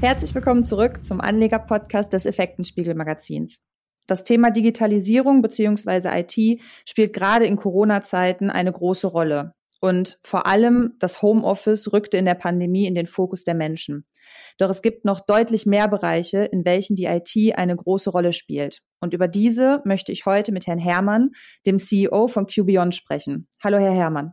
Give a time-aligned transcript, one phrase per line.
[0.00, 3.58] Herzlich willkommen zurück zum Anleger-Podcast des Effektenspiegel-Magazins.
[4.06, 6.20] Das Thema Digitalisierung bzw.
[6.20, 9.54] IT spielt gerade in Corona-Zeiten eine große Rolle.
[9.80, 14.06] Und vor allem das Homeoffice rückte in der Pandemie in den Fokus der Menschen.
[14.56, 18.82] Doch es gibt noch deutlich mehr Bereiche, in welchen die IT eine große Rolle spielt.
[19.00, 21.30] Und über diese möchte ich heute mit Herrn Hermann,
[21.66, 23.48] dem CEO von QBeyond, sprechen.
[23.64, 24.30] Hallo, Herr Hermann.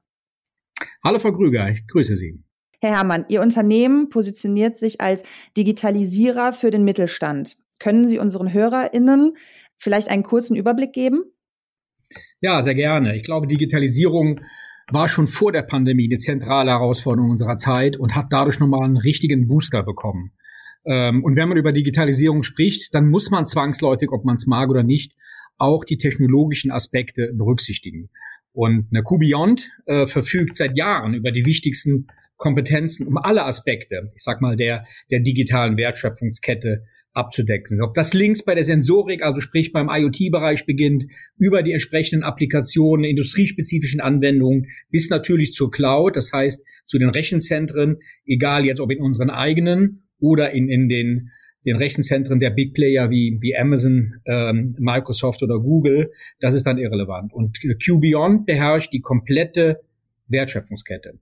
[1.04, 2.45] Hallo, Frau Krüger, ich grüße Sie.
[2.86, 5.24] Herr Herrmann, Ihr Unternehmen positioniert sich als
[5.58, 7.58] Digitalisierer für den Mittelstand.
[7.80, 9.36] Können Sie unseren HörerInnen
[9.76, 11.24] vielleicht einen kurzen Überblick geben?
[12.42, 13.16] Ja, sehr gerne.
[13.16, 14.40] Ich glaube, Digitalisierung
[14.92, 18.98] war schon vor der Pandemie eine zentrale Herausforderung unserer Zeit und hat dadurch nochmal einen
[18.98, 20.32] richtigen Booster bekommen.
[20.86, 24.70] Ähm, und wenn man über Digitalisierung spricht, dann muss man zwangsläufig, ob man es mag
[24.70, 25.14] oder nicht,
[25.58, 28.10] auch die technologischen Aspekte berücksichtigen.
[28.54, 32.08] Und eine QBeyond äh, verfügt seit Jahren über die wichtigsten
[32.38, 36.84] Kompetenzen, um alle Aspekte, ich sag mal, der, der digitalen Wertschöpfungskette
[37.16, 37.82] abzudecken.
[37.82, 41.06] Ob das links bei der Sensorik, also sprich beim IoT-Bereich beginnt,
[41.38, 47.98] über die entsprechenden Applikationen, industriespezifischen Anwendungen bis natürlich zur Cloud, das heißt zu den Rechenzentren,
[48.26, 51.30] egal jetzt ob in unseren eigenen oder in, in den,
[51.66, 56.78] den Rechenzentren der Big Player wie, wie Amazon, ähm, Microsoft oder Google, das ist dann
[56.78, 57.34] irrelevant.
[57.34, 59.82] Und QBeyond beherrscht die komplette
[60.28, 61.20] Wertschöpfungskette.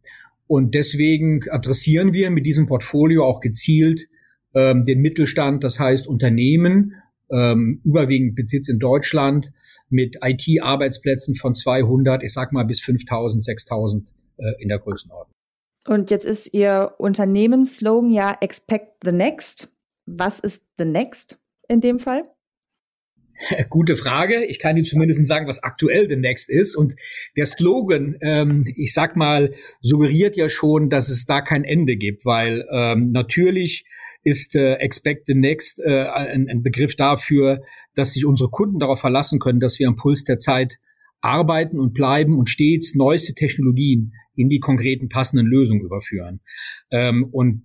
[0.48, 4.08] Und deswegen adressieren wir mit diesem Portfolio auch gezielt
[4.54, 6.94] ähm, den Mittelstand, das heißt Unternehmen,
[7.32, 9.52] ähm, überwiegend Besitz in Deutschland,
[9.90, 15.34] mit IT-Arbeitsplätzen von 200, ich sag mal bis 5000, 6000 äh, in der Größenordnung.
[15.88, 19.70] Und jetzt ist Ihr Unternehmensslogan ja Expect the Next.
[20.06, 22.24] Was ist the Next in dem Fall?
[23.70, 24.46] Gute Frage.
[24.46, 26.76] Ich kann Ihnen zumindest sagen, was aktuell the next ist.
[26.76, 26.96] Und
[27.36, 32.26] der Slogan, ähm, ich sag mal, suggeriert ja schon, dass es da kein Ende gibt,
[32.26, 33.86] weil ähm, natürlich
[34.24, 37.62] ist äh, Expect the Next äh, ein, ein Begriff dafür,
[37.94, 40.78] dass sich unsere Kunden darauf verlassen können, dass wir am Puls der Zeit
[41.22, 46.40] arbeiten und bleiben und stets neueste Technologien in die konkreten passenden Lösungen überführen.
[46.90, 47.64] Ähm, und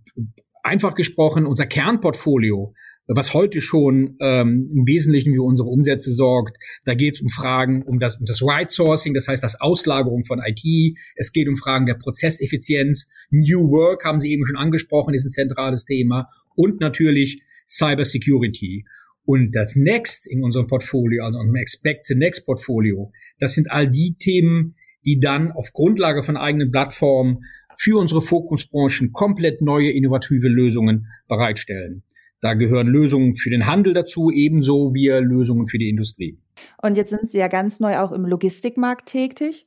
[0.62, 2.74] einfach gesprochen, unser Kernportfolio
[3.08, 6.58] was heute schon ähm, im Wesentlichen für unsere Umsätze sorgt.
[6.84, 10.24] Da geht es um Fragen um das, um das Right Sourcing, das heißt das Auslagerung
[10.24, 10.96] von IT.
[11.16, 13.08] Es geht um Fragen der Prozesseffizienz.
[13.30, 16.28] New Work haben Sie eben schon angesprochen, ist ein zentrales Thema.
[16.54, 18.84] Und natürlich Cyber Security.
[19.24, 23.90] Und das Next in unserem Portfolio, also im Expect the Next Portfolio, das sind all
[23.90, 27.44] die Themen, die dann auf Grundlage von eigenen Plattformen
[27.78, 32.02] für unsere Fokusbranchen komplett neue innovative Lösungen bereitstellen.
[32.40, 36.38] Da gehören Lösungen für den Handel dazu, ebenso wie Lösungen für die Industrie.
[36.80, 39.66] Und jetzt sind Sie ja ganz neu auch im Logistikmarkt tätig.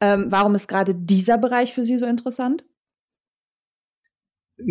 [0.00, 2.64] Ähm, warum ist gerade dieser Bereich für Sie so interessant?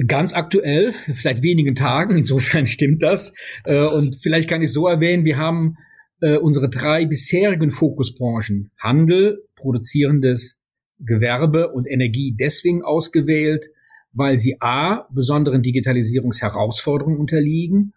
[0.05, 3.33] Ganz aktuell, seit wenigen Tagen, insofern stimmt das.
[3.63, 5.75] Äh, und vielleicht kann ich so erwähnen, wir haben
[6.21, 10.59] äh, unsere drei bisherigen Fokusbranchen, Handel, produzierendes
[10.99, 13.67] Gewerbe und Energie deswegen ausgewählt,
[14.13, 15.07] weil sie a.
[15.11, 17.93] besonderen Digitalisierungsherausforderungen unterliegen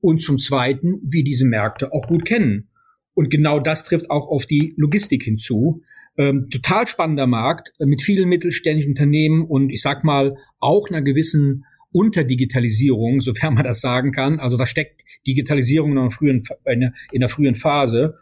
[0.00, 2.68] und zum Zweiten wir diese Märkte auch gut kennen.
[3.14, 5.82] Und genau das trifft auch auf die Logistik hinzu.
[6.18, 11.02] Ähm, total spannender Markt äh, mit vielen mittelständischen Unternehmen und ich sag mal auch einer
[11.02, 14.38] gewissen Unterdigitalisierung, sofern man das sagen kann.
[14.38, 18.16] Also da steckt Digitalisierung in frühen, in einer frühen Phase.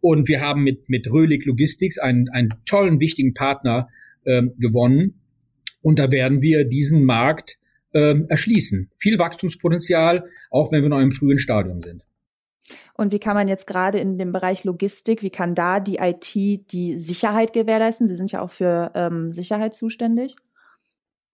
[0.00, 3.88] Und wir haben mit, mit Röhlig Logistics einen, einen tollen, wichtigen Partner
[4.26, 5.19] ähm, gewonnen,
[5.82, 7.58] und da werden wir diesen Markt
[7.92, 8.90] ähm, erschließen.
[8.98, 12.04] Viel Wachstumspotenzial, auch wenn wir noch im frühen Stadium sind.
[12.94, 16.34] Und wie kann man jetzt gerade in dem Bereich Logistik, wie kann da die IT
[16.34, 18.06] die Sicherheit gewährleisten?
[18.06, 20.36] Sie sind ja auch für ähm, Sicherheit zuständig.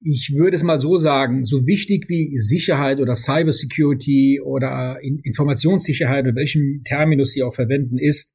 [0.00, 6.36] Ich würde es mal so sagen, so wichtig wie Sicherheit oder Cybersecurity oder Informationssicherheit oder
[6.36, 8.34] welchen Terminus Sie auch verwenden ist,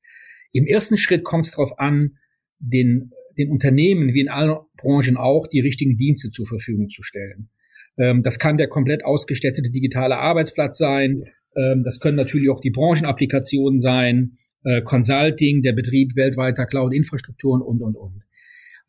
[0.52, 2.18] im ersten Schritt kommt es darauf an,
[2.60, 7.50] den den Unternehmen wie in allen Branchen auch die richtigen Dienste zur Verfügung zu stellen.
[7.98, 11.24] Ähm, das kann der komplett ausgestattete digitale Arbeitsplatz sein.
[11.56, 17.82] Ähm, das können natürlich auch die Branchenapplikationen sein, äh, Consulting, der Betrieb weltweiter Cloud-Infrastrukturen und,
[17.82, 18.24] und, und.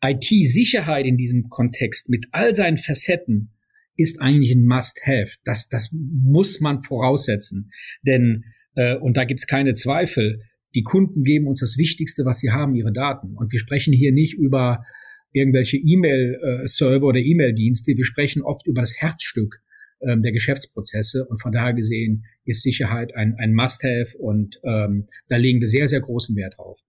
[0.01, 3.51] IT-Sicherheit in diesem Kontext mit all seinen Facetten
[3.95, 5.35] ist eigentlich ein Must-Have.
[5.45, 7.71] Das, das muss man voraussetzen.
[8.05, 8.43] Denn,
[8.75, 10.41] äh, und da gibt's keine Zweifel,
[10.75, 13.35] die Kunden geben uns das Wichtigste, was sie haben, ihre Daten.
[13.35, 14.83] Und wir sprechen hier nicht über
[15.31, 17.93] irgendwelche E-Mail-Server oder E-Mail-Dienste.
[17.95, 19.61] Wir sprechen oft über das Herzstück
[20.01, 21.25] ähm, der Geschäftsprozesse.
[21.27, 25.87] Und von daher gesehen ist Sicherheit ein, ein Must-Have und ähm, da legen wir sehr,
[25.87, 26.79] sehr großen Wert drauf.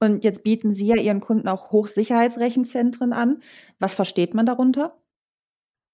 [0.00, 3.38] Und jetzt bieten Sie ja Ihren Kunden auch Hochsicherheitsrechenzentren an.
[3.78, 4.98] Was versteht man darunter?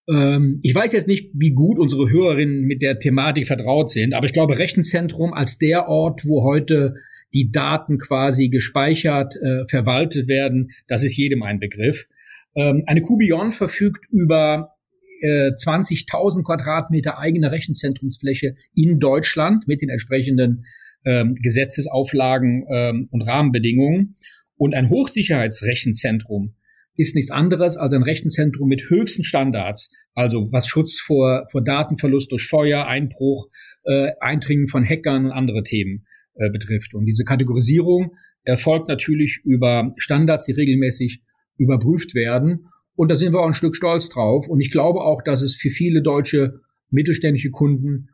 [0.09, 4.27] Ähm, ich weiß jetzt nicht, wie gut unsere Hörerinnen mit der Thematik vertraut sind, aber
[4.27, 6.95] ich glaube, Rechenzentrum als der Ort, wo heute
[7.35, 12.07] die Daten quasi gespeichert, äh, verwaltet werden, das ist jedem ein Begriff.
[12.55, 14.75] Ähm, eine Kubion verfügt über
[15.21, 20.65] äh, 20.000 Quadratmeter eigene Rechenzentrumsfläche in Deutschland mit den entsprechenden
[21.05, 24.17] ähm, Gesetzesauflagen ähm, und Rahmenbedingungen.
[24.57, 26.55] Und ein Hochsicherheitsrechenzentrum
[26.97, 32.33] ist nichts anderes als ein Rechenzentrum mit höchsten Standards, also was Schutz vor, vor Datenverlust
[32.33, 33.49] durch Feuer, Einbruch,
[33.85, 36.08] äh, Eindringen von Hackern und andere Themen
[36.39, 36.95] äh, betrifft.
[36.95, 38.15] Und diese Kategorisierung
[38.45, 41.21] erfolgt natürlich über Standards, die regelmäßig
[41.57, 42.69] überprüft werden.
[42.95, 44.49] Und da sind wir auch ein Stück stolz drauf.
[44.49, 48.09] Und ich glaube auch, dass es für viele deutsche mittelständische Kunden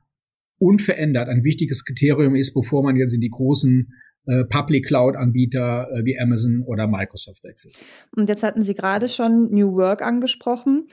[0.58, 3.92] unverändert ein wichtiges Kriterium ist, bevor man jetzt in die großen
[4.26, 7.74] äh, Public Cloud Anbieter äh, wie Amazon oder Microsoft wechselt.
[8.16, 10.86] Und jetzt hatten Sie gerade schon New Work angesprochen.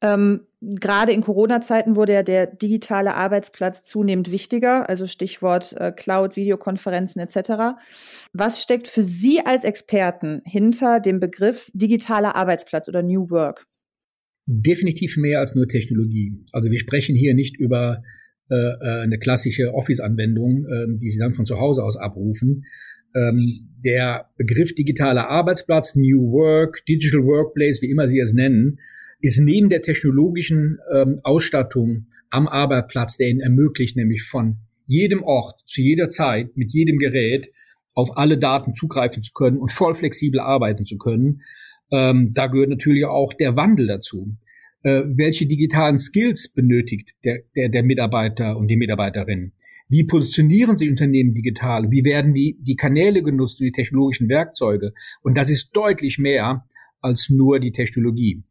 [0.00, 6.36] Ähm, gerade in Corona-Zeiten wurde ja der digitale Arbeitsplatz zunehmend wichtiger, also Stichwort äh, Cloud,
[6.36, 7.78] Videokonferenzen etc.
[8.32, 13.66] Was steckt für Sie als Experten hinter dem Begriff digitaler Arbeitsplatz oder New Work?
[14.46, 16.32] Definitiv mehr als nur Technologie.
[16.52, 18.02] Also wir sprechen hier nicht über
[18.50, 22.64] äh, äh eine klassische Office-Anwendung, äh, die Sie dann von zu Hause aus abrufen.
[23.14, 28.78] Ähm, der Begriff digitaler Arbeitsplatz, New Work, Digital Workplace, wie immer Sie es nennen,
[29.20, 35.60] ist neben der technologischen ähm, Ausstattung am Arbeitsplatz, der ihn ermöglicht, nämlich von jedem Ort
[35.66, 37.50] zu jeder Zeit mit jedem Gerät
[37.94, 41.42] auf alle Daten zugreifen zu können und voll flexibel arbeiten zu können.
[41.90, 44.36] Ähm, da gehört natürlich auch der Wandel dazu.
[44.82, 49.52] Äh, welche digitalen Skills benötigt der, der, der Mitarbeiter und die Mitarbeiterin?
[49.88, 51.90] Wie positionieren sich Unternehmen digital?
[51.90, 54.92] Wie werden die, die Kanäle genutzt, die technologischen Werkzeuge?
[55.22, 56.66] Und das ist deutlich mehr
[57.00, 58.42] als nur die Technologie.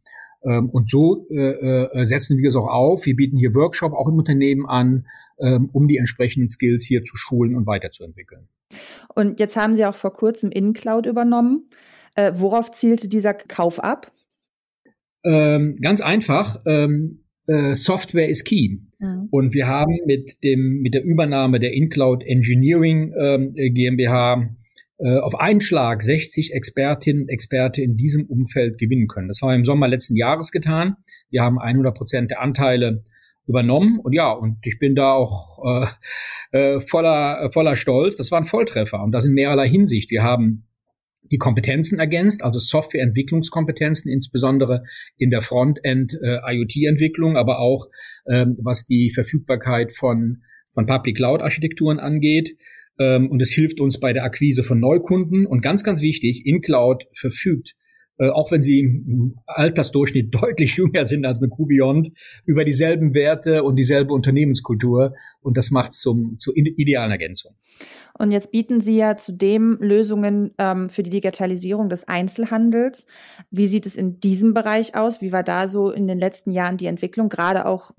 [0.44, 3.06] Ähm, und so äh, äh, setzen wir es auch auf.
[3.06, 5.07] Wir bieten hier Workshop auch im Unternehmen an,
[5.39, 8.48] ähm, um die entsprechenden Skills hier zu schulen und weiterzuentwickeln.
[9.16, 11.69] Und jetzt haben Sie auch vor kurzem InCloud übernommen.
[12.16, 14.12] Äh, worauf zielte dieser Kauf ab?
[15.24, 16.62] Ähm, ganz einfach.
[16.66, 18.80] Ähm, äh, Software ist key.
[19.00, 19.28] Mhm.
[19.31, 24.50] Und wir haben mit dem mit der Übernahme der InCloud Engineering ähm, GmbH
[24.99, 29.27] auf einen Schlag 60 Expertinnen und Experte in diesem Umfeld gewinnen können.
[29.27, 30.95] Das haben wir im Sommer letzten Jahres getan.
[31.29, 33.03] Wir haben 100 Prozent der Anteile
[33.47, 35.59] übernommen und ja, und ich bin da auch
[36.51, 38.15] äh, äh, voller, äh, voller Stolz.
[38.15, 40.11] Das war ein Volltreffer und das in mehrerlei Hinsicht.
[40.11, 40.67] Wir haben
[41.31, 44.83] die Kompetenzen ergänzt, also Softwareentwicklungskompetenzen, insbesondere
[45.17, 46.39] in der Frontend äh,
[47.35, 47.88] aber auch
[48.29, 50.43] ähm, was die Verfügbarkeit von,
[50.73, 52.57] von Public Cloud Architekturen angeht.
[52.99, 55.45] Ähm, und es hilft uns bei der Akquise von Neukunden.
[55.45, 57.75] Und ganz, ganz wichtig, InCloud verfügt,
[58.19, 62.09] äh, auch wenn sie im Altersdurchschnitt deutlich jünger sind als eine QBeyond,
[62.45, 65.13] über dieselben Werte und dieselbe Unternehmenskultur.
[65.41, 67.55] Und das macht es zur idealen Ergänzung.
[68.17, 73.05] Und jetzt bieten Sie ja zudem Lösungen ähm, für die Digitalisierung des Einzelhandels.
[73.51, 75.21] Wie sieht es in diesem Bereich aus?
[75.21, 77.91] Wie war da so in den letzten Jahren die Entwicklung, gerade auch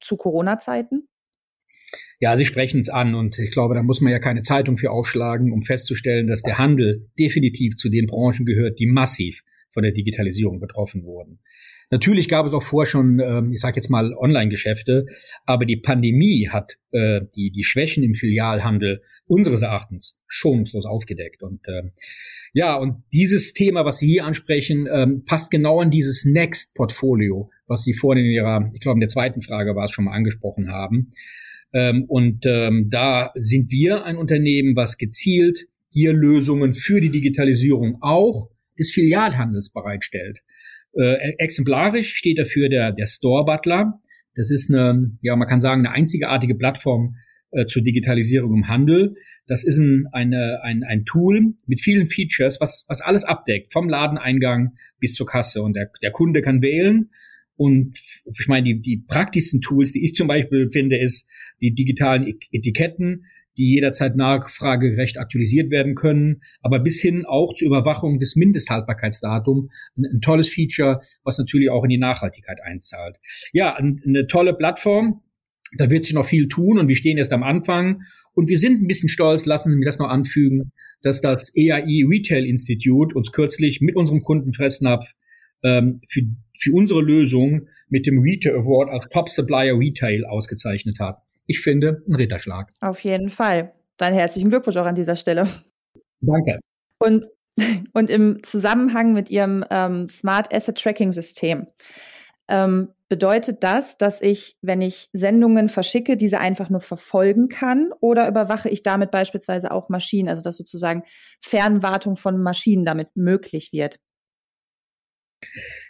[0.00, 1.06] zu Corona-Zeiten?
[2.20, 4.90] Ja, Sie sprechen es an und ich glaube, da muss man ja keine Zeitung für
[4.90, 9.92] aufschlagen, um festzustellen, dass der Handel definitiv zu den Branchen gehört, die massiv von der
[9.92, 11.40] Digitalisierung betroffen wurden.
[11.90, 15.06] Natürlich gab es auch vor schon, ähm, ich sage jetzt mal, Online-Geschäfte,
[15.44, 21.42] aber die Pandemie hat äh, die, die Schwächen im Filialhandel unseres Erachtens schonungslos aufgedeckt.
[21.42, 21.90] Und äh,
[22.52, 27.82] ja, und dieses Thema, was Sie hier ansprechen, ähm, passt genau in dieses Next-Portfolio, was
[27.82, 30.70] Sie vorhin in Ihrer, ich glaube in der zweiten Frage war es schon mal angesprochen
[30.70, 31.12] haben.
[31.72, 37.98] Ähm, und ähm, da sind wir ein Unternehmen, was gezielt hier Lösungen für die Digitalisierung
[38.00, 40.38] auch des Filialhandels bereitstellt.
[40.92, 44.00] Äh, exemplarisch steht dafür der, der Store Butler.
[44.34, 47.16] Das ist eine, ja, man kann sagen, eine einzigartige Plattform
[47.52, 49.14] äh, zur Digitalisierung im Handel.
[49.46, 53.88] Das ist ein, eine, ein, ein Tool mit vielen Features, was, was alles abdeckt, vom
[53.88, 55.62] Ladeneingang bis zur Kasse.
[55.62, 57.10] Und der, der Kunde kann wählen,
[57.60, 61.28] und ich meine, die, die praktischsten Tools, die ich zum Beispiel finde, ist
[61.60, 63.26] die digitalen Etiketten,
[63.58, 69.68] die jederzeit nachfragerecht aktualisiert werden können, aber bis hin auch zur Überwachung des Mindesthaltbarkeitsdatums.
[69.98, 73.18] Ein, ein tolles Feature, was natürlich auch in die Nachhaltigkeit einzahlt.
[73.52, 75.20] Ja, ein, eine tolle Plattform.
[75.76, 78.00] Da wird sich noch viel tun und wir stehen erst am Anfang.
[78.32, 82.06] Und wir sind ein bisschen stolz, lassen Sie mich das noch anfügen, dass das EAI
[82.08, 85.12] Retail Institute uns kürzlich mit unserem Kunden Fressnapf
[85.62, 86.22] ähm, für,
[86.60, 91.22] für unsere Lösung mit dem Retail Award als Top Supplier Retail ausgezeichnet hat.
[91.46, 92.70] Ich finde, ein Ritterschlag.
[92.80, 93.72] Auf jeden Fall.
[93.96, 95.48] Dann herzlichen Glückwunsch auch an dieser Stelle.
[96.20, 96.60] Danke.
[96.98, 97.26] Und,
[97.92, 101.66] und im Zusammenhang mit Ihrem ähm, Smart Asset Tracking System.
[102.48, 108.28] Ähm, Bedeutet das, dass ich, wenn ich Sendungen verschicke, diese einfach nur verfolgen kann oder
[108.28, 111.02] überwache ich damit beispielsweise auch Maschinen, also dass sozusagen
[111.40, 113.98] Fernwartung von Maschinen damit möglich wird?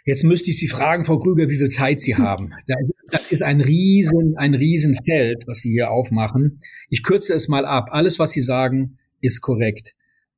[0.05, 2.53] Jetzt müsste ich Sie fragen, Frau Krüger, wie viel Zeit Sie haben.
[3.09, 6.59] Das ist ein riesen, ein Riesenfeld, was wir hier aufmachen.
[6.89, 7.89] Ich kürze es mal ab.
[7.91, 9.93] Alles, was Sie sagen, ist korrekt.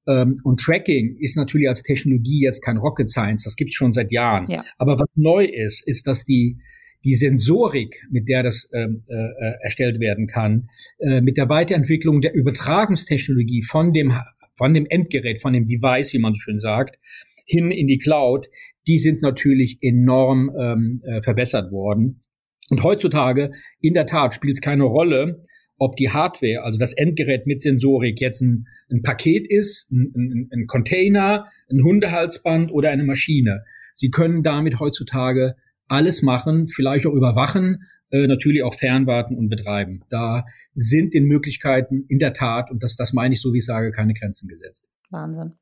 [0.08, 3.93] Ähm, und Tracking ist natürlich als Technologie jetzt kein Rocket Science, das gibt es schon
[3.93, 4.50] seit Jahren.
[4.50, 4.63] Ja.
[4.77, 6.58] Aber was neu ist, ist, dass die
[7.05, 12.22] die Sensorik, mit der das ähm, äh, äh, erstellt werden kann, äh, mit der Weiterentwicklung
[12.22, 14.13] der Übertragungstechnologie von dem
[14.55, 16.98] von dem Endgerät, von dem Device, wie man so schön sagt,
[17.45, 18.47] hin in die Cloud,
[18.88, 22.23] die sind natürlich enorm ähm, äh, verbessert worden.
[22.69, 25.43] Und heutzutage, in der Tat, spielt es keine Rolle,
[25.77, 30.50] ob die Hardware, also das Endgerät mit Sensorik jetzt ein, ein Paket ist, ein, ein,
[30.51, 33.63] ein Container, ein Hundehalsband oder eine Maschine.
[33.93, 35.55] Sie können damit heutzutage
[35.88, 40.03] alles machen, vielleicht auch überwachen, äh, natürlich auch fernwarten und betreiben.
[40.09, 43.65] Da sind den Möglichkeiten in der Tat, und das, das meine ich so, wie ich
[43.65, 44.88] sage, keine Grenzen gesetzt.
[45.12, 45.53] Wahnsinn.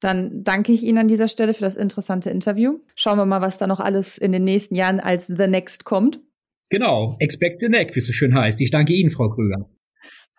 [0.00, 2.80] Dann danke ich Ihnen an dieser Stelle für das interessante Interview.
[2.94, 6.20] Schauen wir mal, was da noch alles in den nächsten Jahren als The Next kommt.
[6.68, 8.60] Genau, expect the neck, wie es so schön heißt.
[8.60, 9.70] Ich danke Ihnen, Frau Krüger.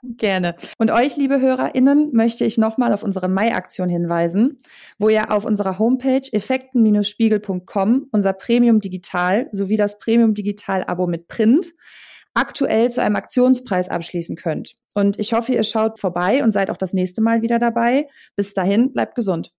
[0.04, 0.56] Gerne.
[0.78, 4.60] Und euch, liebe HörerInnen, möchte ich nochmal auf unsere Mai-Aktion hinweisen,
[5.00, 11.28] wo ihr auf unserer Homepage effekten-spiegel.com unser Premium Digital sowie das Premium Digital Abo mit
[11.28, 11.74] Print
[12.38, 14.76] aktuell zu einem Aktionspreis abschließen könnt.
[14.94, 18.08] Und ich hoffe, ihr schaut vorbei und seid auch das nächste Mal wieder dabei.
[18.36, 19.52] Bis dahin, bleibt gesund.